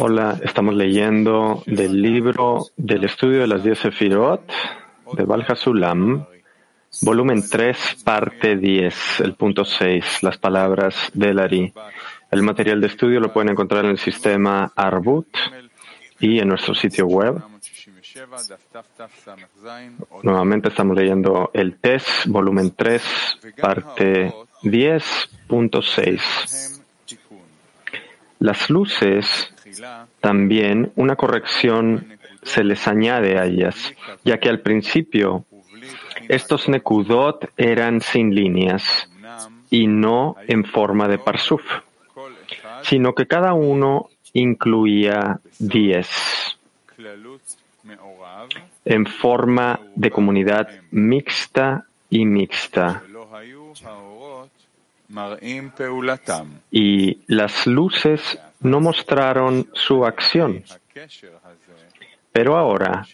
[0.00, 4.42] Hola, estamos leyendo del libro del estudio de las 10 Sefirot
[5.12, 6.26] de Valhasulam,
[7.02, 11.72] volumen 3, parte 10, el punto 6, las palabras del Ari.
[12.30, 15.28] El material de estudio lo pueden encontrar en el sistema Arbut
[16.18, 17.42] y en nuestro sitio web.
[20.22, 23.02] Nuevamente estamos leyendo el test, volumen 3,
[23.60, 24.32] parte
[24.62, 26.82] 10.6.
[28.38, 29.52] Las luces
[30.20, 33.92] también una corrección se les añade a ellas,
[34.24, 35.44] ya que al principio
[36.28, 39.10] estos nekudot eran sin líneas
[39.70, 41.62] y no en forma de parsuf,
[42.82, 46.56] sino que cada uno incluía 10
[48.84, 53.02] en forma de comunidad mixta y mixta.
[56.70, 60.64] Y las luces no mostraron su acción.
[62.32, 63.06] Pero ahora,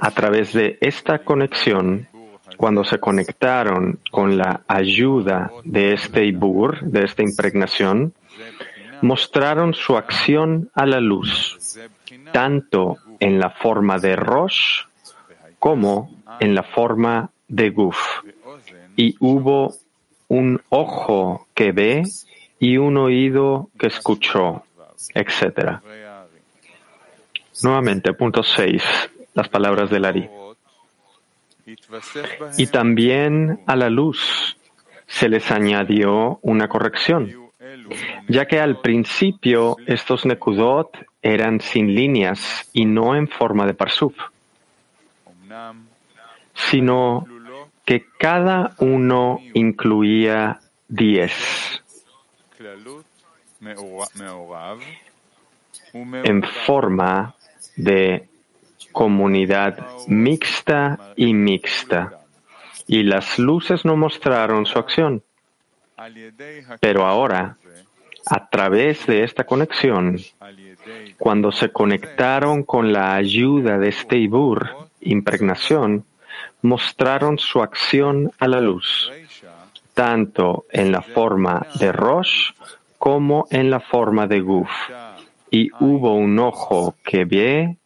[0.00, 2.08] a través de esta conexión,
[2.56, 8.12] cuando se conectaron con la ayuda de este ibur, de esta impregnación,
[9.02, 11.78] mostraron su acción a la luz,
[12.32, 14.84] tanto en la forma de Rosh
[15.58, 18.22] como en la forma de Guf.
[18.96, 19.74] Y hubo
[20.28, 22.02] un ojo que ve
[22.58, 24.64] y un oído que escuchó,
[25.14, 25.80] etc.
[27.62, 28.82] Nuevamente, punto 6,
[29.34, 30.28] las palabras del Ari.
[32.56, 34.56] Y también a la luz
[35.06, 37.32] se les añadió una corrección,
[38.28, 44.14] ya que al principio estos Nekudot eran sin líneas y no en forma de parsuf,
[46.54, 47.26] sino
[47.84, 51.82] que cada uno incluía diez
[56.24, 57.34] en forma
[57.76, 58.28] de
[58.92, 62.20] comunidad mixta y mixta.
[62.86, 65.22] Y las luces no mostraron su acción.
[66.80, 67.56] Pero ahora,
[68.26, 70.18] a través de esta conexión,
[71.18, 74.70] cuando se conectaron con la ayuda de este Ibur,
[75.00, 76.04] impregnación,
[76.62, 79.10] mostraron su acción a la luz,
[79.94, 82.52] tanto en la forma de Rosh
[82.98, 84.70] como en la forma de Guf.
[85.50, 87.76] Y hubo un ojo que ve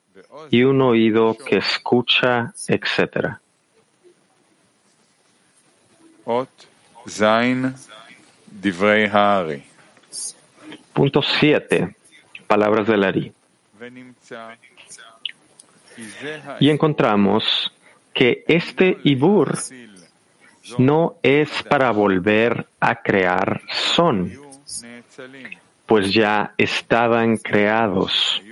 [0.50, 3.37] y un oído que escucha, etc.
[10.93, 11.97] Punto 7.
[12.50, 13.33] Palabras del Ari.
[16.59, 17.72] Y encontramos
[18.12, 19.56] que este Ibur
[20.77, 24.33] no es para volver a crear son,
[25.87, 28.43] pues ya estaban creados,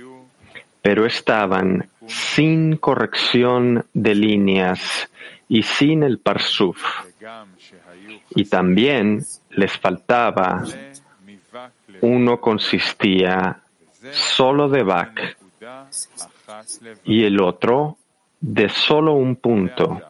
[0.81, 5.11] pero estaban sin corrección de líneas
[5.49, 6.81] y sin el parsuf.
[8.29, 10.63] Y también les faltaba,
[11.99, 13.61] uno consistía
[14.11, 15.37] solo de Bak
[17.03, 17.97] y el otro
[18.39, 20.01] de solo un punto.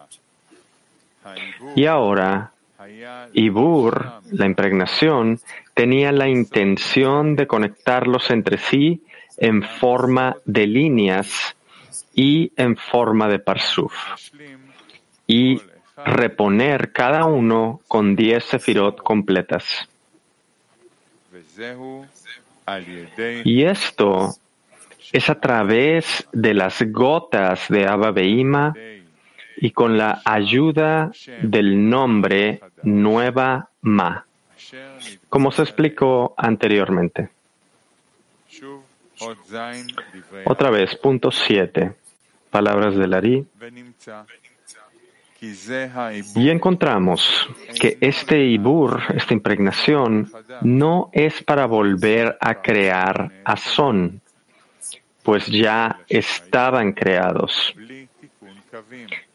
[1.76, 2.52] Y ahora,
[3.34, 5.40] Ibur, la impregnación,
[5.74, 9.02] tenía la intención de conectarlos entre sí
[9.38, 11.56] en forma de líneas
[12.14, 13.94] y en forma de parsuf,
[15.28, 15.62] y
[16.06, 19.88] reponer cada uno con diez sefirot completas.
[23.44, 24.36] Y esto
[25.12, 28.74] es a través de las gotas de Abba Beima
[29.58, 34.26] y con la ayuda del nombre Nueva Ma,
[35.30, 37.30] como se explicó anteriormente.
[40.46, 41.94] Otra vez, punto 7,
[42.50, 43.46] palabras de Lari.
[46.36, 50.30] Y encontramos que este Ibur, esta impregnación,
[50.62, 54.22] no es para volver a crear a Son,
[55.24, 57.74] pues ya estaban creados,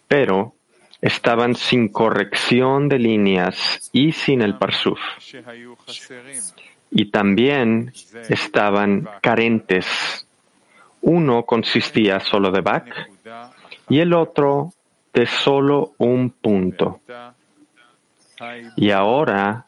[0.06, 0.55] pero
[1.00, 4.99] estaban sin corrección de líneas y sin el parsuf.
[6.90, 7.93] Y también
[8.29, 10.26] estaban carentes.
[11.00, 13.11] Uno consistía solo de Bak
[13.88, 14.73] y el otro
[15.14, 17.00] de solo un punto.
[18.76, 19.66] Y ahora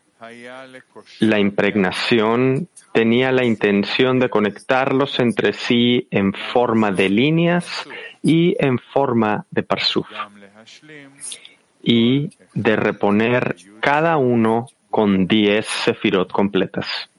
[1.20, 7.86] la impregnación tenía la intención de conectarlos entre sí en forma de líneas
[8.22, 10.08] y en forma de parsuf,
[11.82, 17.10] y de reponer cada uno con diez sefirot completas.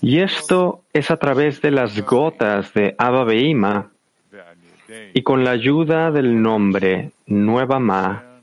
[0.00, 3.92] Y esto es a través de las gotas de Abba Beima
[5.14, 8.40] y con la ayuda del nombre Nueva Ma,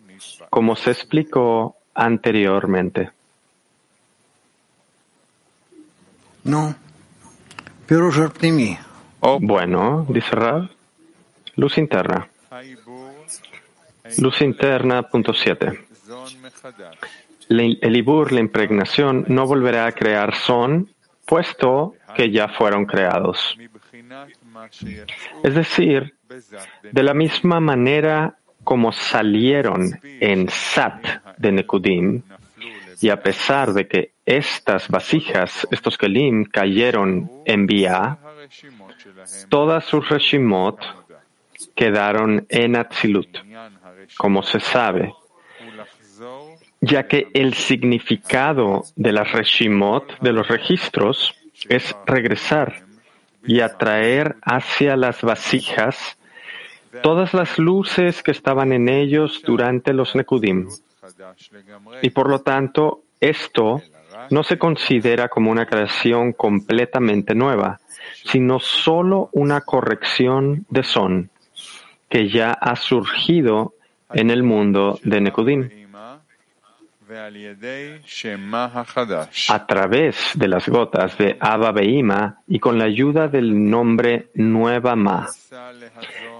[0.49, 3.11] como se explicó anteriormente.
[6.43, 6.75] No.
[9.41, 10.69] Bueno, dice Rab,
[11.55, 12.27] luz interna.
[14.17, 15.85] Luz interna, punto 7.
[17.49, 20.89] El Ibur, la impregnación, no volverá a crear son,
[21.25, 23.57] puesto que ya fueron creados.
[25.43, 26.15] Es decir,
[26.91, 32.21] de la misma manera como salieron en Sat de Nekudim,
[33.01, 38.17] y a pesar de que estas vasijas, estos kelim, cayeron en Bia,
[39.47, 40.79] todas sus reshimot
[41.75, 43.39] quedaron en Atzilut,
[44.17, 45.13] como se sabe,
[46.81, 51.33] ya que el significado de las reshimot, de los registros,
[51.69, 52.88] es regresar
[53.49, 56.19] y atraer hacia las vasijas
[57.01, 60.67] todas las luces que estaban en ellos durante los Nekudim.
[62.03, 63.81] Y por lo tanto, esto
[64.29, 67.79] no se considera como una creación completamente nueva,
[68.23, 71.31] sino solo una corrección de son
[72.07, 73.73] que ya ha surgido
[74.13, 75.78] en el mundo de Nekudim
[79.49, 84.95] a través de las gotas de Abba Beima y con la ayuda del nombre Nueva
[84.95, 85.27] Ma.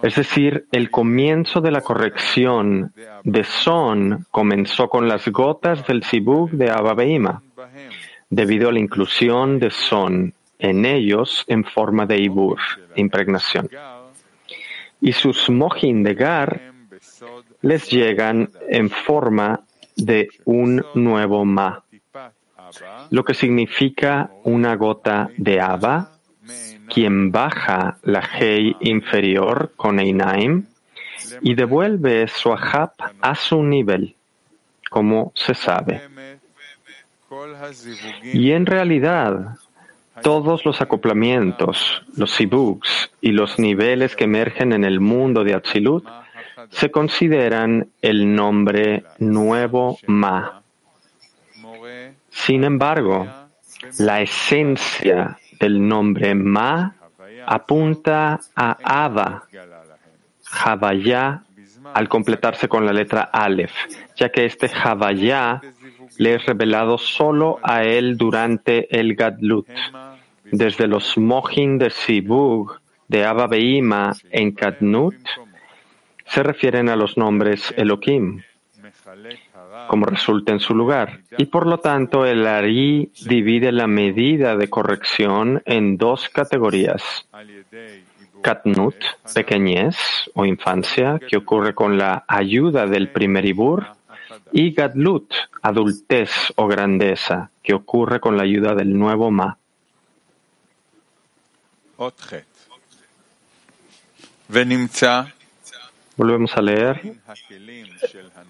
[0.04, 2.94] Es decir, el comienzo de la corrección
[3.24, 7.42] de Son comenzó con las gotas del Sibug de Abba Beima,
[8.30, 12.60] debido a la inclusión de Son en ellos en forma de Ibur,
[12.96, 13.70] impregnación.
[15.02, 16.62] Y sus Mohin de Gar
[17.62, 19.62] les llegan en forma
[20.06, 21.84] de un nuevo ma,
[23.10, 26.12] lo que significa una gota de Abba,
[26.88, 30.66] quien baja la Hei inferior con Einaim
[31.42, 34.16] y devuelve su Ahab a su nivel,
[34.90, 36.02] como se sabe.
[38.24, 39.58] Y en realidad,
[40.24, 46.06] todos los acoplamientos, los sibuks y los niveles que emergen en el mundo de Atzilut
[46.70, 50.62] se consideran el nombre nuevo Ma.
[52.30, 53.28] Sin embargo,
[53.98, 56.96] la esencia del nombre Ma
[57.46, 59.44] apunta a Ava,
[60.44, 61.44] Javaya,
[61.94, 63.74] al completarse con la letra Aleph,
[64.16, 65.62] ya que este Javaya
[66.18, 69.68] le es revelado solo a él durante el Gadlut.
[70.52, 75.16] Desde los Mohin de Sibug de Abba Beima en Kadnut,
[76.30, 78.42] se refieren a los nombres Elohim,
[79.88, 81.22] como resulta en su lugar.
[81.38, 87.28] Y por lo tanto, el Ari divide la medida de corrección en dos categorías.
[88.42, 88.96] Katnut,
[89.34, 89.98] pequeñez
[90.34, 93.88] o infancia, que ocurre con la ayuda del primer Ibur,
[94.52, 99.58] y Gadlut, adultez o grandeza, que ocurre con la ayuda del nuevo Ma.
[106.20, 107.16] Volvemos a leer.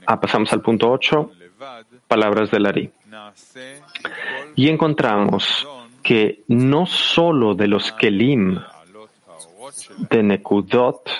[0.07, 1.31] Ah, pasamos al punto 8,
[2.07, 2.92] palabras del Ari.
[4.55, 5.67] Y encontramos
[6.01, 8.60] que no solo de los Kelim
[10.10, 11.12] de Nekudot,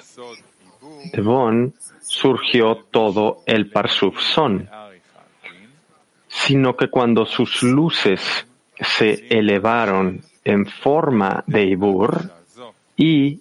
[1.14, 1.72] de Bon,
[2.02, 4.68] surgió todo el Parsuf Son,
[6.28, 8.48] sino que cuando sus luces
[8.82, 12.32] se elevaron en forma de Ibur
[12.98, 13.40] y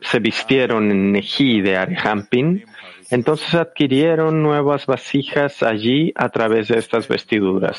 [0.00, 2.64] se vistieron en Neji de Arihampin,
[3.10, 7.78] entonces adquirieron nuevas vasijas allí a través de estas vestiduras.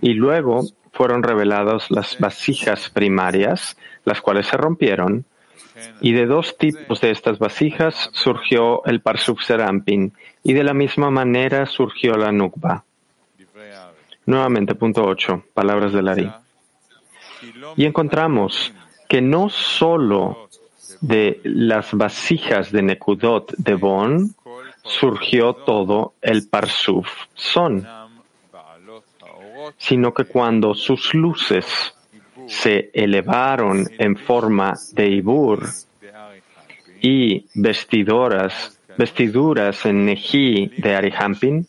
[0.00, 5.24] Y luego fueron reveladas las vasijas primarias, las cuales se rompieron.
[6.00, 10.12] Y de dos tipos de estas vasijas surgió el Parsuf Serampin,
[10.42, 12.84] y de la misma manera surgió la Nukba.
[14.26, 16.30] Nuevamente, punto 8, palabras de Lari.
[17.76, 18.72] Y encontramos
[19.08, 20.49] que no solo
[21.00, 24.34] de las vasijas de Nekudot de Bon
[24.82, 27.86] surgió todo el Parsuf Son,
[29.78, 31.94] sino que cuando sus luces
[32.46, 35.68] se elevaron en forma de Ibur
[37.00, 41.66] y vestiduras, vestiduras en Neji de Arihampin,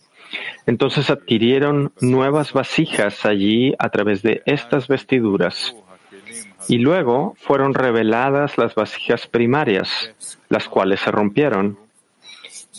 [0.66, 5.76] entonces adquirieron nuevas vasijas allí a través de estas vestiduras
[6.68, 10.14] y luego fueron reveladas las vasijas primarias,
[10.50, 11.78] las cuales se rompieron.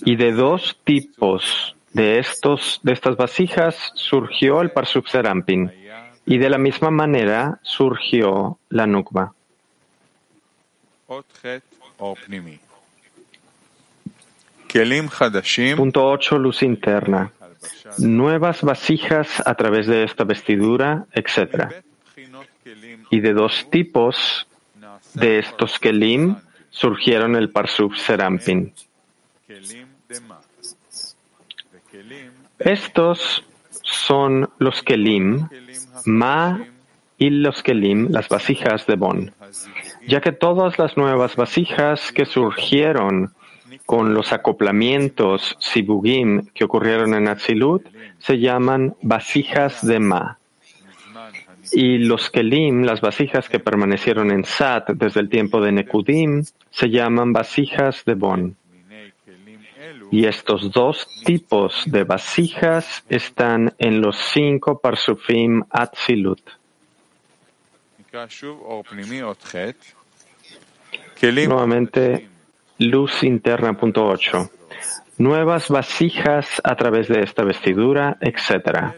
[0.04, 5.70] Y de dos tipos de, estos, de estas vasijas surgió el Parsuf Serampin
[6.24, 9.32] y de la misma manera surgió la Nukba.
[15.76, 16.38] Punto 8.
[16.38, 17.30] Luz interna.
[17.98, 21.84] Nuevas vasijas a través de esta vestidura, etc.
[23.12, 24.46] Y de dos tipos
[25.12, 26.36] de estos kelim
[26.70, 28.72] surgieron el Parsuf Serampin.
[32.58, 33.44] Estos
[33.82, 35.46] son los kelim,
[36.06, 36.58] ma
[37.18, 39.30] y los kelim, las vasijas de Bon,
[40.08, 43.34] ya que todas las nuevas vasijas que surgieron
[43.84, 47.86] con los acoplamientos sibugim que ocurrieron en Atzilut
[48.18, 50.38] se llaman vasijas de ma.
[51.72, 56.90] Y los kelim, las vasijas que permanecieron en Sat desde el tiempo de Nekudim, se
[56.90, 58.56] llaman vasijas de Bon.
[60.10, 66.40] Y estos dos tipos de vasijas están en los cinco parsufim Atzilut.
[71.22, 72.28] Nuevamente,
[72.78, 74.50] luz interna punto 8.
[75.18, 78.92] Nuevas vasijas a través de esta vestidura, etc.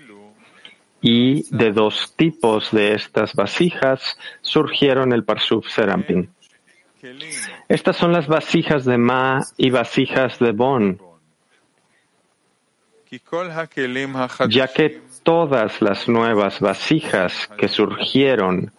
[1.06, 6.30] Y de dos tipos de estas vasijas surgieron el Parsuf Serampin.
[7.68, 10.98] Estas son las vasijas de Ma y vasijas de Bon,
[14.48, 18.72] ya que todas las nuevas vasijas que surgieron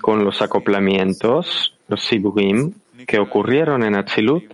[0.00, 2.72] con los acoplamientos, los sibugim,
[3.06, 4.44] que ocurrieron en Atzilut,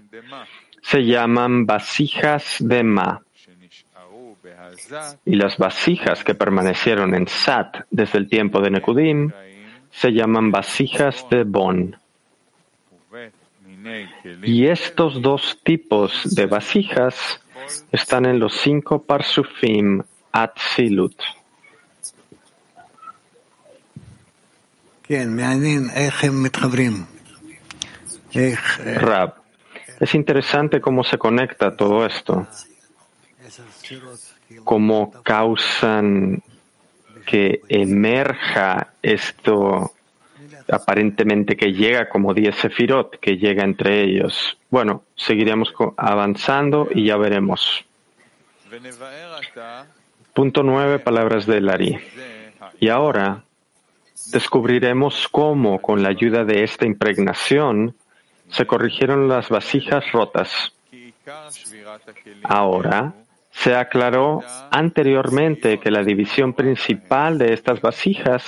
[0.82, 3.22] se llaman vasijas de Ma.
[5.24, 9.30] Y las vasijas que permanecieron en Sat desde el tiempo de Nekudim
[9.90, 11.96] se llaman vasijas de Bon.
[14.42, 17.40] Y estos dos tipos de vasijas
[17.90, 21.16] están en los cinco parsufim Atzilut.
[28.96, 29.34] Rab,
[30.00, 32.46] es interesante cómo se conecta todo esto,
[34.64, 36.42] cómo causan
[37.26, 39.92] que emerja esto
[40.68, 44.58] aparentemente que llega como 10 sefirot, que llega entre ellos.
[44.70, 47.84] Bueno, seguiremos avanzando y ya veremos.
[50.32, 51.98] Punto 9, palabras de Lari.
[52.80, 53.44] Y ahora
[54.32, 57.94] descubriremos cómo, con la ayuda de esta impregnación,
[58.48, 60.72] se corrigieron las vasijas rotas.
[62.44, 63.14] Ahora,
[63.52, 68.42] se aclaró anteriormente que la división principal de estas vasijas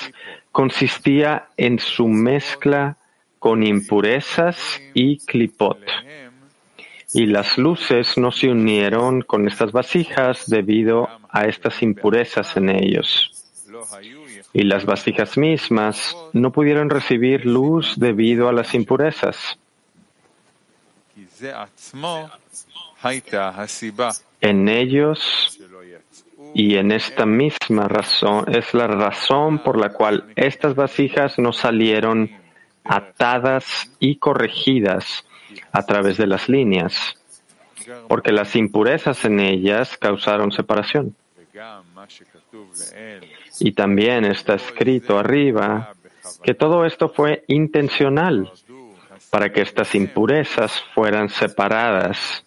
[0.50, 2.96] consistía en su mezcla
[3.38, 5.78] con impurezas y clipot.
[7.12, 13.30] Y las luces no se unieron con estas vasijas debido a estas impurezas en ellos.
[14.52, 19.58] Y las vasijas mismas no pudieron recibir luz debido a las impurezas.
[24.44, 25.58] En ellos
[26.52, 32.30] y en esta misma razón es la razón por la cual estas vasijas no salieron
[32.84, 35.24] atadas y corregidas
[35.72, 37.18] a través de las líneas,
[38.06, 41.16] porque las impurezas en ellas causaron separación.
[43.60, 45.94] Y también está escrito arriba
[46.42, 48.52] que todo esto fue intencional
[49.30, 52.44] para que estas impurezas fueran separadas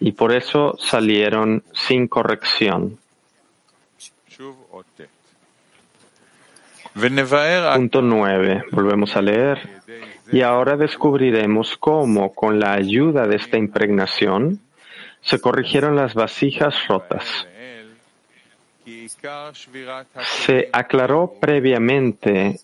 [0.00, 2.98] y por eso salieron sin corrección.
[6.94, 8.64] Punto 9.
[8.72, 9.80] Volvemos a leer.
[10.30, 14.60] Y ahora descubriremos cómo, con la ayuda de esta impregnación,
[15.22, 17.46] se corrigieron las vasijas rotas.
[20.44, 22.60] Se aclaró previamente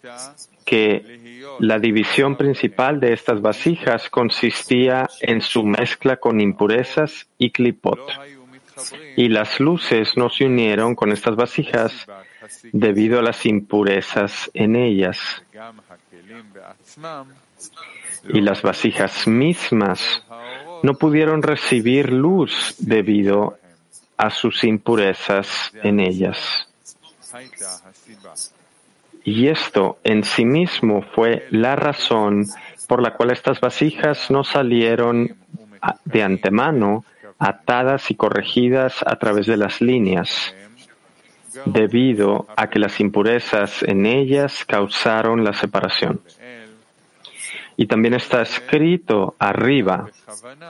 [0.65, 1.25] que
[1.61, 8.01] la división principal de estas vasijas consistía en su mezcla con impurezas y clipot.
[9.17, 12.07] Y las luces no se unieron con estas vasijas
[12.73, 15.19] debido a las impurezas en ellas.
[18.29, 20.25] Y las vasijas mismas
[20.83, 23.59] no pudieron recibir luz debido
[24.17, 26.69] a sus impurezas en ellas.
[29.25, 32.45] Y esto en sí mismo fue la razón
[32.87, 35.35] por la cual estas vasijas no salieron
[36.05, 37.05] de antemano
[37.39, 40.55] atadas y corregidas a través de las líneas,
[41.65, 46.21] debido a que las impurezas en ellas causaron la separación.
[47.77, 50.11] Y también está escrito arriba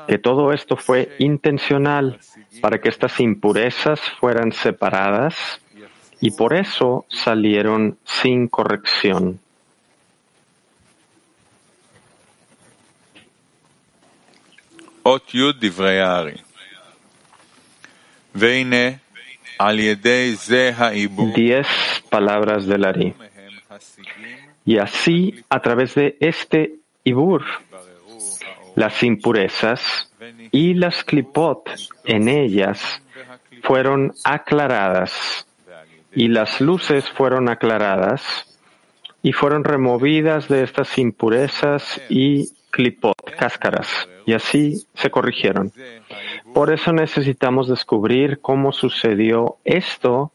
[0.06, 2.18] que todo esto fue intencional
[2.62, 5.60] para que estas impurezas fueran separadas
[6.24, 9.40] y por eso salieron sin corrección.
[21.34, 21.68] Diez
[22.08, 23.14] palabras del Ari.
[24.64, 27.44] Y así, a través de este Ibur,
[28.76, 30.10] las impurezas
[30.50, 31.68] y las clipot
[32.06, 33.02] en ellas
[33.62, 35.46] fueron aclaradas
[36.14, 38.46] y las luces fueron aclaradas
[39.22, 45.72] y fueron removidas de estas impurezas y clipot, cáscaras, y así se corrigieron.
[46.52, 50.32] Por eso necesitamos descubrir cómo sucedió esto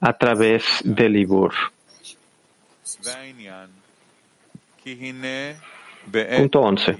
[0.00, 1.54] a través del Ibur.
[6.36, 6.98] Punto 11.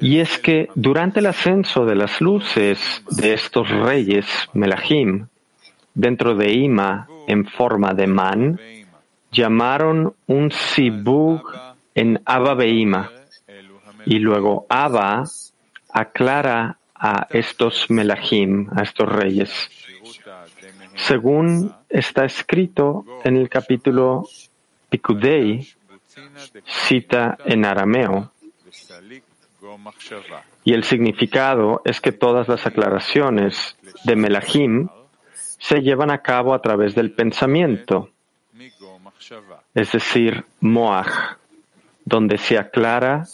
[0.00, 5.28] Y es que durante el ascenso de las luces de estos reyes, Melahim,
[5.94, 8.60] dentro de Ima en forma de man,
[9.30, 11.42] llamaron un sibug
[11.94, 13.10] en Abba Beima.
[14.04, 15.24] Y luego Abba
[15.90, 19.70] aclara a estos Melahim, a estos reyes.
[20.94, 24.26] Según está escrito en el capítulo
[24.88, 25.66] Pikudei,
[26.64, 28.30] cita en arameo,
[30.64, 34.88] y el significado es que todas las aclaraciones de Melahim
[35.62, 38.10] se llevan a cabo a través del pensamiento,
[39.72, 41.38] es decir, Moach,
[42.04, 43.24] donde se aclara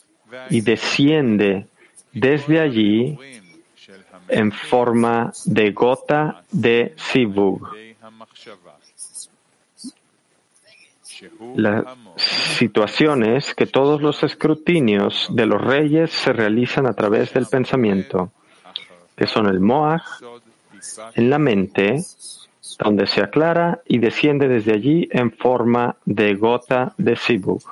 [0.50, 1.68] y desciende
[2.12, 3.18] desde allí
[4.28, 7.66] en forma de gota de Sibug.
[11.56, 17.46] La situación es que todos los escrutinios de los reyes se realizan a través del
[17.46, 18.30] pensamiento,
[19.16, 20.20] que son el Moach
[21.14, 22.02] en la mente,
[22.78, 27.62] donde se aclara y desciende desde allí en forma de gota de Sibug.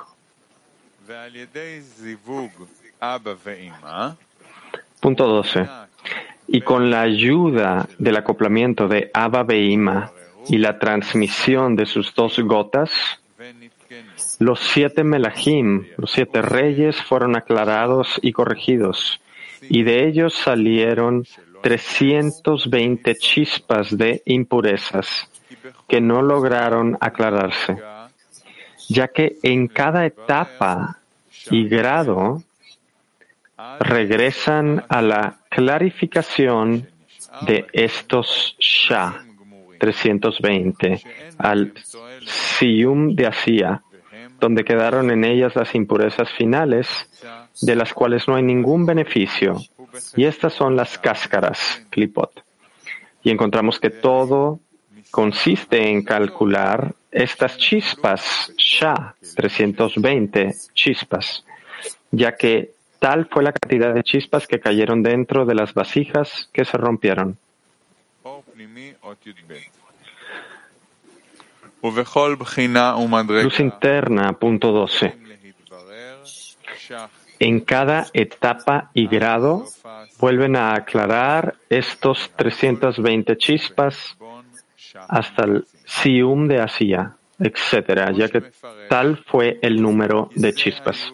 [4.99, 5.67] Punto 12.
[6.47, 10.11] Y con la ayuda del acoplamiento de Abba Beima
[10.47, 12.89] y la transmisión de sus dos gotas,
[14.39, 19.19] los siete Melahim, los siete reyes, fueron aclarados y corregidos,
[19.61, 21.25] y de ellos salieron
[21.61, 25.29] 320 chispas de impurezas
[25.87, 27.77] que no lograron aclararse,
[28.89, 30.99] ya que en cada etapa
[31.49, 32.43] y grado
[33.79, 36.87] regresan a la clarificación
[37.41, 39.23] de estos Shah
[39.79, 41.01] 320
[41.37, 41.73] al
[42.25, 43.83] Siyum de Asia,
[44.39, 46.87] donde quedaron en ellas las impurezas finales,
[47.61, 49.57] de las cuales no hay ningún beneficio.
[50.15, 52.43] Y estas son las cáscaras, clipot.
[53.23, 54.59] Y encontramos que todo
[55.11, 61.45] consiste en calcular estas chispas, Shah, 320 chispas,
[62.11, 66.65] ya que tal fue la cantidad de chispas que cayeron dentro de las vasijas que
[66.65, 67.37] se rompieron.
[73.43, 75.15] Luz interna, punto 12.
[77.39, 79.65] En cada etapa y grado
[80.19, 84.17] vuelven a aclarar estos 320 chispas
[85.07, 88.51] hasta el Sium de Asia, etc., ya que
[88.89, 91.13] tal fue el número de chispas.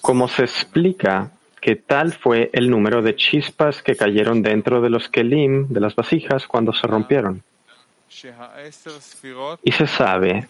[0.00, 5.08] Como se explica que tal fue el número de chispas que cayeron dentro de los
[5.08, 7.42] kelim, de las vasijas, cuando se rompieron.
[9.64, 10.48] Y se sabe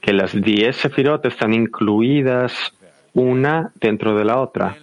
[0.00, 2.52] que las diez sefirot están incluidas
[3.14, 4.76] una dentro de la otra.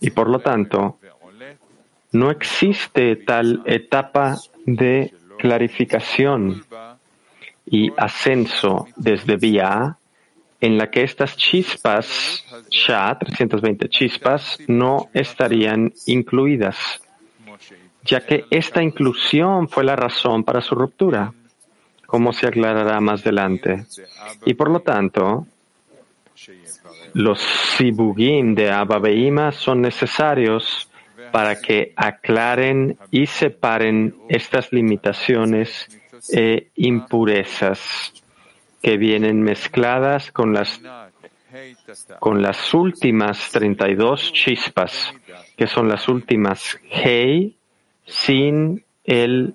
[0.00, 0.98] Y por lo tanto,
[2.12, 6.64] no existe tal etapa de clarificación
[7.66, 9.96] y ascenso desde vía
[10.60, 17.00] en la que estas chispas, Sha, 320 chispas, no estarían incluidas
[18.08, 21.32] ya que esta inclusión fue la razón para su ruptura,
[22.06, 23.84] como se aclarará más adelante.
[24.46, 25.46] Y por lo tanto,
[27.14, 30.88] los sibugim de Abba Beima son necesarios
[31.32, 35.88] para que aclaren y separen estas limitaciones
[36.32, 38.12] e impurezas
[38.82, 40.80] que vienen mezcladas con las,
[42.20, 45.14] con las últimas 32 chispas,
[45.56, 47.56] que son las últimas Hei,
[48.06, 49.54] sin el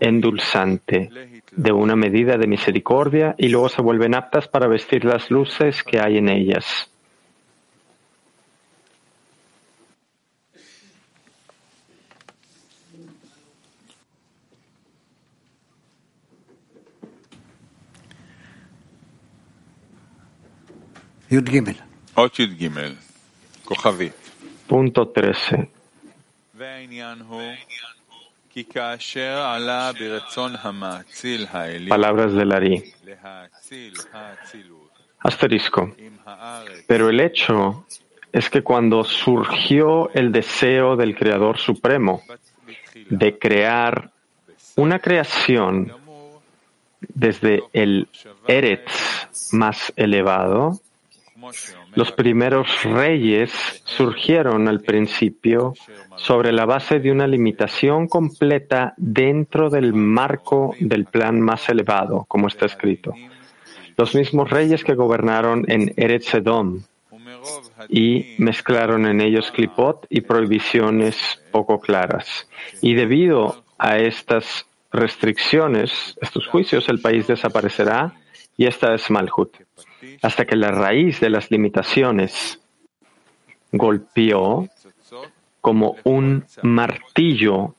[0.00, 1.10] endulzante,
[1.56, 6.00] de una medida de misericordia y luego se vuelven aptas para vestir las luces que
[6.00, 6.90] hay en ellas.
[24.68, 25.68] Punto 13.
[31.88, 32.92] Palabras del Ari.
[35.18, 35.94] Asterisco.
[36.86, 37.86] Pero el hecho
[38.32, 42.22] es que cuando surgió el deseo del Creador Supremo
[43.08, 44.10] de crear
[44.76, 45.92] una creación
[47.00, 48.08] desde el
[48.46, 50.80] Eretz más elevado,
[51.94, 53.52] los primeros reyes
[53.84, 55.74] surgieron al principio
[56.16, 62.48] sobre la base de una limitación completa dentro del marco del plan más elevado, como
[62.48, 63.12] está escrito.
[63.96, 66.82] Los mismos reyes que gobernaron en Eretz Edom
[67.88, 72.48] y mezclaron en ellos clipot y prohibiciones poco claras.
[72.80, 78.14] Y debido a estas restricciones, estos juicios, el país desaparecerá
[78.56, 79.56] y esta es Malhut
[80.22, 82.60] hasta que la raíz de las limitaciones
[83.72, 84.68] golpeó
[85.60, 87.74] como un martillo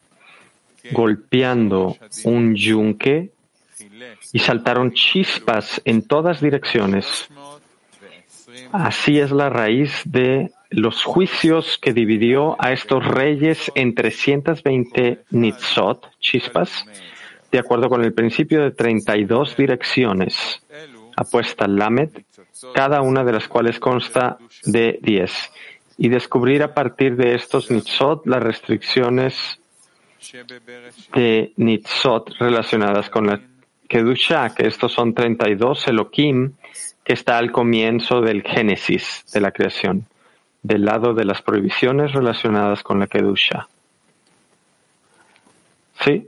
[0.91, 3.31] golpeando un yunque
[4.33, 7.27] y saltaron chispas en todas direcciones.
[8.71, 16.09] Así es la raíz de los juicios que dividió a estos reyes en 320 nitzot,
[16.19, 16.85] chispas,
[17.51, 20.61] de acuerdo con el principio de 32 direcciones
[21.15, 22.09] apuesta Lamed,
[22.73, 25.31] cada una de las cuales consta de 10,
[25.97, 29.59] y descubrir a partir de estos nitzot las restricciones
[31.13, 33.41] de nitzot relacionadas con la
[33.87, 36.53] Kedusha, que estos son 32 Elohim,
[37.03, 40.07] que está al comienzo del Génesis de la creación,
[40.63, 43.67] del lado de las prohibiciones relacionadas con la Kedusha.
[46.03, 46.27] ¿Sí?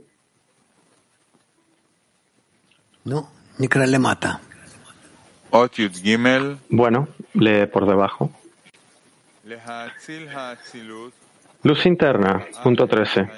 [3.04, 4.40] No, Nikra le mata.
[6.68, 8.30] Bueno, lee por debajo.
[11.62, 13.28] Luz interna, punto 13.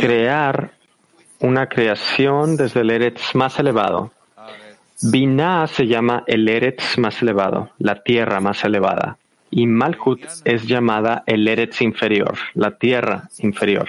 [0.00, 0.70] Crear
[1.40, 4.12] una creación desde el Eretz más elevado.
[5.02, 9.18] Binah se llama el Eretz más elevado, la tierra más elevada.
[9.50, 13.88] Y Malhut es llamada el Eretz inferior, la tierra inferior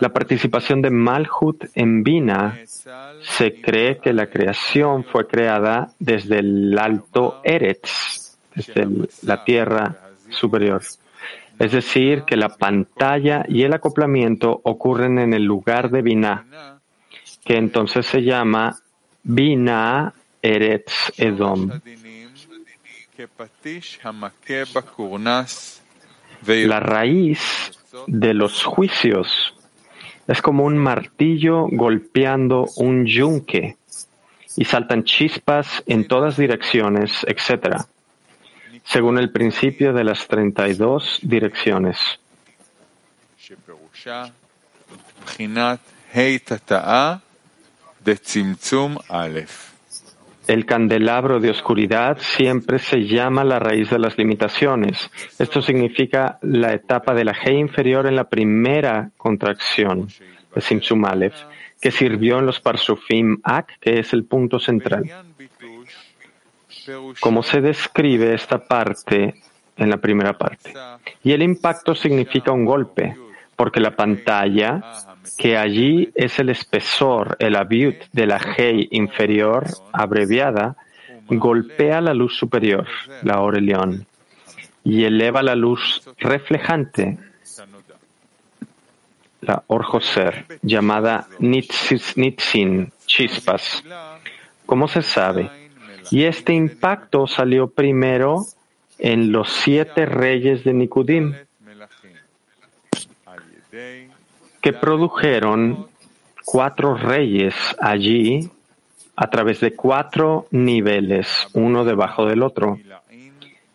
[0.00, 2.58] la participación de Malhut en Bina,
[3.22, 8.86] se cree que la creación fue creada desde el alto Eretz, desde
[9.22, 9.96] la tierra
[10.30, 10.82] superior.
[11.58, 16.80] Es decir, que la pantalla y el acoplamiento ocurren en el lugar de Bina,
[17.44, 18.76] que entonces se llama
[19.22, 21.70] Bina Eretz Edom.
[26.46, 27.72] La raíz
[28.06, 29.54] de los juicios
[30.26, 33.76] es como un martillo golpeando un yunque
[34.56, 37.82] y saltan chispas en todas direcciones, etc.
[38.84, 41.98] Según el principio de las 32 direcciones.
[50.46, 55.10] El candelabro de oscuridad siempre se llama la raíz de las limitaciones.
[55.38, 60.08] Esto significa la etapa de la G inferior en la primera contracción
[60.54, 61.36] de Simsum Aleph,
[61.80, 65.04] que sirvió en los Parsufim Ak, que es el punto central.
[67.20, 69.34] Como se describe esta parte
[69.76, 70.74] en la primera parte.
[71.22, 73.16] Y el impacto significa un golpe,
[73.56, 74.82] porque la pantalla
[75.36, 80.76] que allí es el espesor, el abiut de la G inferior abreviada,
[81.28, 82.86] golpea la luz superior,
[83.22, 84.06] la Aurelión,
[84.84, 87.18] y eleva la luz reflejante,
[89.40, 93.82] la Orjoser, llamada Nitzin, chispas.
[94.66, 95.50] ¿Cómo se sabe?
[96.10, 98.44] Y este impacto salió primero
[98.98, 101.34] en los siete reyes de Nikudim,
[104.62, 105.88] que produjeron
[106.44, 108.48] cuatro reyes allí
[109.16, 112.78] a través de cuatro niveles, uno debajo del otro,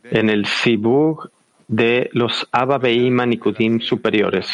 [0.04, 1.30] en el Sibug
[1.67, 4.47] de los Ababeim Nikudim superiores.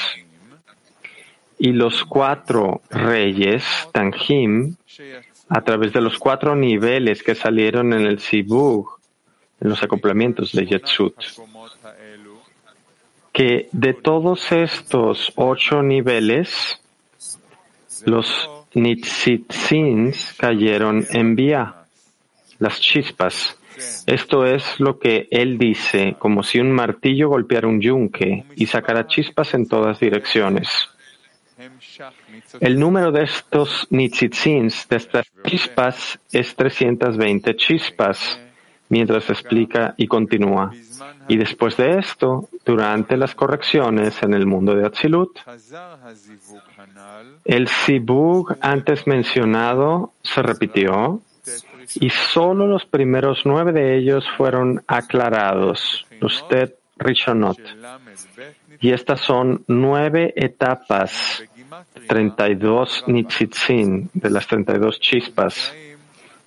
[1.60, 4.76] Y los cuatro reyes, Tanjim,
[5.50, 9.00] a través de los cuatro niveles que salieron en el Sibug,
[9.62, 11.16] en los acoplamientos de Yetzut.
[13.34, 16.80] Que de todos estos ocho niveles,
[18.06, 21.86] los nitzitzins cayeron en vía,
[22.60, 23.58] las chispas.
[24.06, 29.08] Esto es lo que él dice, como si un martillo golpeara un yunque y sacara
[29.08, 30.90] chispas en todas direcciones.
[32.60, 38.40] El número de estos nitzitzins, de estas chispas, es 320 chispas,
[38.94, 40.72] mientras explica y continúa.
[41.28, 45.40] Y después de esto, durante las correcciones en el mundo de Atzilut,
[47.44, 51.22] el Sibug antes mencionado se repitió
[51.96, 57.58] y solo los primeros nueve de ellos fueron aclarados, los Tet Rishonot.
[58.80, 61.44] Y estas son nueve etapas,
[62.08, 65.74] 32 Nitzitzin, de las 32 chispas,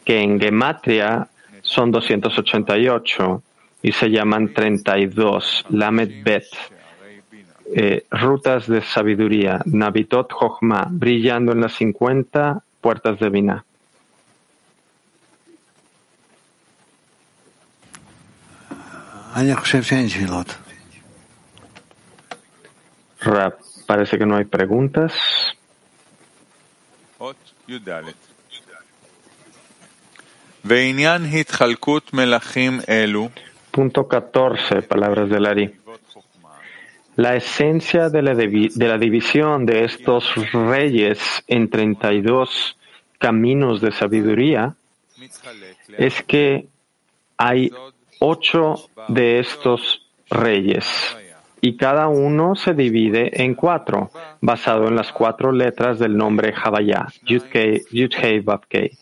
[0.04, 1.28] que en Gematria
[1.66, 3.42] son 288
[3.82, 6.46] y se llaman 32, Lamed Bet,
[7.74, 13.64] eh, rutas de sabiduría, Navitot Jochma, brillando en las 50 puertas de Binah.
[23.20, 25.12] Rap, parece que no hay preguntas.
[33.70, 35.74] Punto 14, palabras de Lari.
[37.14, 38.34] La esencia de la,
[38.98, 42.76] división de estos reyes en 32
[43.18, 44.74] caminos de sabiduría
[45.98, 46.66] es que
[47.36, 47.70] hay
[48.18, 48.74] ocho
[49.06, 50.84] de estos reyes
[51.60, 57.06] y cada uno se divide en cuatro, basado en las cuatro letras del nombre Havaya,
[57.24, 58.98] Yud-Hei, Vav-Kei.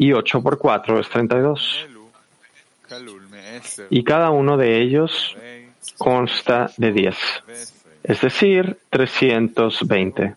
[0.00, 1.84] Y ocho por cuatro es treinta y dos.
[3.90, 5.36] Y cada uno de ellos
[5.98, 7.16] consta de diez,
[8.04, 10.36] es decir, 320.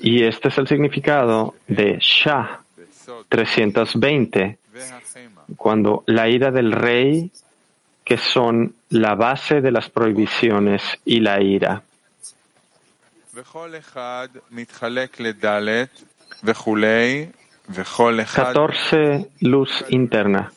[0.00, 2.60] Y este es el significado de Shah,
[3.28, 4.58] 320,
[5.56, 7.30] cuando la ira del rey,
[8.02, 11.82] que son la base de las prohibiciones y la ira.
[18.34, 19.30] 14.
[19.40, 20.52] Luz interna.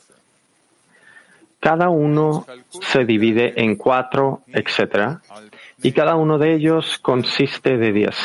[1.60, 2.44] Cada uno
[2.82, 5.18] se divide en cuatro, etc.
[5.82, 8.16] Y cada uno de ellos consiste de diez.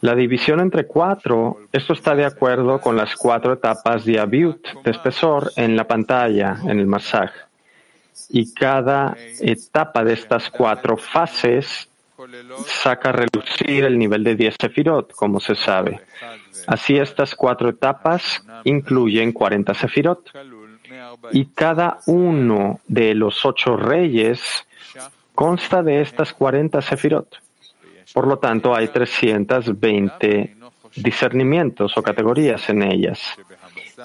[0.00, 4.90] La división entre cuatro, esto está de acuerdo con las cuatro etapas de Abiut, de
[4.90, 7.30] espesor, en la pantalla, en el masaj.
[8.30, 11.88] Y cada etapa de estas cuatro fases
[12.66, 16.00] saca a reducir el nivel de 10 sefirot, como se sabe.
[16.66, 20.30] Así estas cuatro etapas incluyen 40 sefirot.
[21.32, 24.40] Y cada uno de los ocho reyes
[25.34, 27.36] consta de estas 40 sefirot.
[28.12, 30.56] Por lo tanto, hay 320
[30.96, 33.20] discernimientos o categorías en ellas.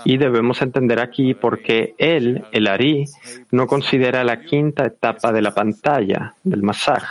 [0.06, 3.06] Y debemos entender aquí por qué él, el Ari,
[3.52, 7.04] no considera la quinta etapa de la pantalla, del masaj,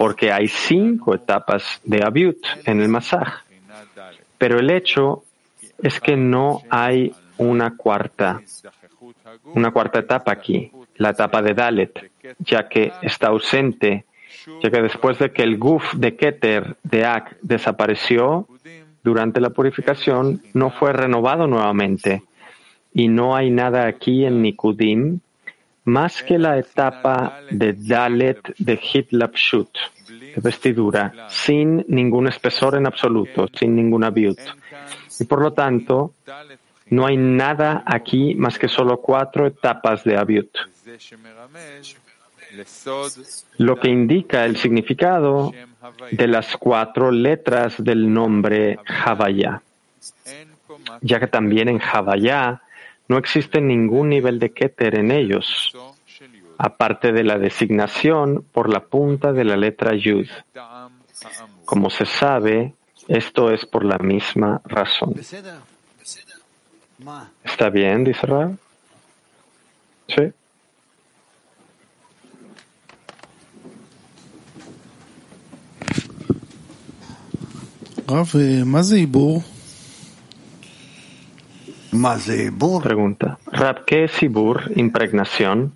[0.00, 3.42] porque hay cinco etapas de Abiut en el masaj.
[4.38, 5.24] Pero el hecho
[5.82, 8.40] es que no hay una cuarta,
[9.44, 14.06] una cuarta etapa aquí, la etapa de Dalet, ya que está ausente
[14.62, 18.48] ya que después de que el guf de Keter de Ak desapareció
[19.04, 22.22] durante la purificación, no fue renovado nuevamente.
[22.94, 25.20] Y no hay nada aquí en Nikudim
[25.90, 29.70] más que la etapa de Dalet de Hitlapshut,
[30.08, 34.38] de vestidura, sin ningún espesor en absoluto, sin ninguna biut.
[35.18, 36.14] Y por lo tanto,
[36.90, 40.50] no hay nada aquí más que solo cuatro etapas de Abiut
[43.58, 45.52] lo que indica el significado
[46.10, 49.62] de las cuatro letras del nombre Havaya,
[51.00, 52.62] ya que también en Havaya
[53.10, 55.76] no existe ningún nivel de Keter en ellos,
[56.58, 60.28] aparte de la designación por la punta de la letra Yud.
[61.64, 62.72] Como se sabe,
[63.08, 65.16] esto es por la misma razón.
[67.42, 68.28] ¿Está bien, dice?
[70.06, 70.32] Sí.
[82.82, 83.38] Pregunta.
[83.46, 84.72] Rab, ¿qué es Ibur?
[84.76, 85.74] Impregnación.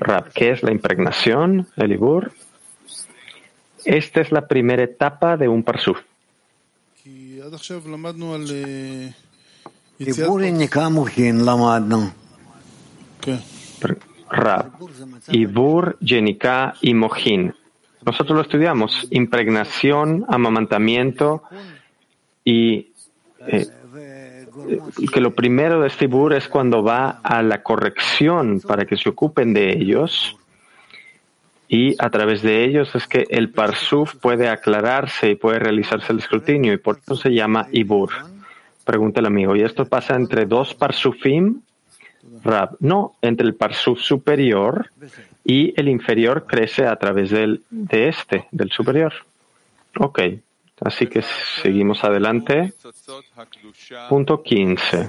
[0.00, 1.66] Rab, ¿qué es la impregnación?
[1.76, 2.32] El Ibur.
[3.84, 5.98] Esta es la primera etapa de un parsuf.
[14.30, 14.72] Rab,
[15.28, 17.54] Ibur, Yenika y Mohin.
[18.04, 21.42] Nosotros lo estudiamos, impregnación, amamantamiento
[22.44, 22.92] y
[23.46, 23.66] eh,
[25.12, 29.08] que lo primero de este Ibur es cuando va a la corrección para que se
[29.08, 30.36] ocupen de ellos
[31.68, 36.18] y a través de ellos es que el Parsuf puede aclararse y puede realizarse el
[36.18, 38.10] escrutinio y por eso se llama Ibur.
[38.84, 41.60] Pregunta el amigo, ¿y esto pasa entre dos Parsufim?
[42.42, 44.90] Rab, no, entre el Parsuf superior
[45.44, 49.12] y el inferior crece a través del, de este, del superior.
[49.98, 50.20] Ok,
[50.80, 51.22] así que
[51.62, 52.72] seguimos adelante.
[54.08, 55.08] Punto 15.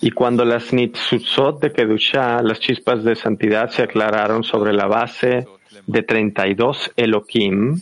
[0.00, 5.46] Y cuando las nitzutzot de Kedusha, las chispas de santidad, se aclararon sobre la base
[5.86, 7.80] de 32 Elohim,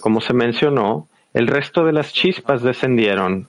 [0.00, 3.48] como se mencionó, el resto de las chispas descendieron.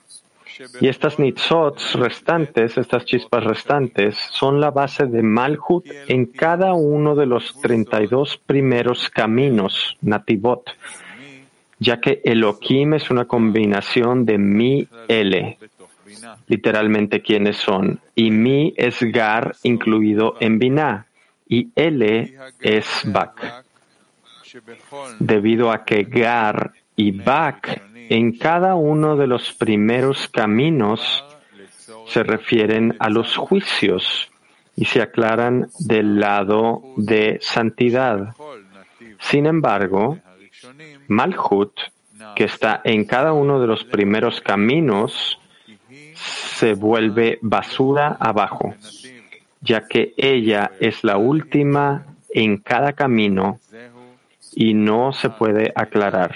[0.80, 7.16] Y estas nitzots restantes, estas chispas restantes, son la base de Malhut en cada uno
[7.16, 10.70] de los 32 primeros caminos, nativot,
[11.78, 15.58] ya que Elohim es una combinación de mi, L,
[16.46, 18.00] literalmente quiénes son.
[18.14, 21.06] Y mi es Gar incluido en Binah
[21.48, 23.64] y L es Bak.
[25.18, 31.24] Debido a que Gar y Bak en cada uno de los primeros caminos
[32.06, 34.30] se refieren a los juicios
[34.76, 38.34] y se aclaran del lado de santidad.
[39.18, 40.18] Sin embargo,
[41.08, 41.72] Malhut,
[42.36, 45.38] que está en cada uno de los primeros caminos,
[46.14, 48.74] se vuelve basura abajo,
[49.60, 53.60] ya que ella es la última en cada camino
[54.54, 56.34] y no se puede aclarar.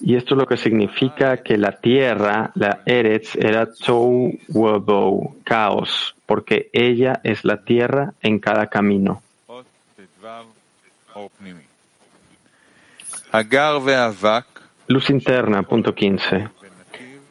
[0.00, 6.14] Y esto es lo que significa que la tierra, la Eretz, era Tou Wabo, caos,
[6.26, 9.22] porque ella es la tierra en cada camino.
[14.86, 16.50] Luz interna, punto 15.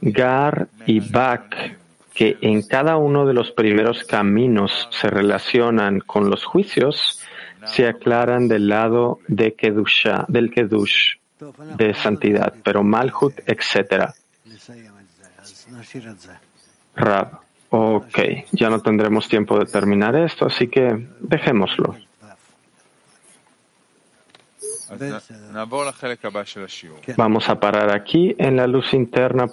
[0.02, 1.78] Gar y Bak,
[2.14, 7.22] que en cada uno de los primeros caminos se relacionan con los juicios,
[7.66, 11.16] se aclaran del lado de Kedusha, del Kedush,
[11.78, 14.12] de santidad, pero Malhut, etc.
[16.98, 17.40] Rab,
[17.70, 18.20] ok,
[18.52, 21.96] ya no tendremos tiempo de terminar esto, así que dejémoslo.
[27.18, 29.48] Vamos a parar aquí en la luz interna.